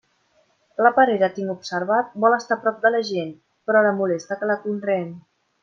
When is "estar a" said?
2.39-2.63